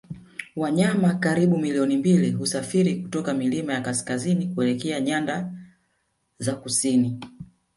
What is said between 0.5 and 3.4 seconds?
Wanyama karibu milioni mbili husafiri kutoka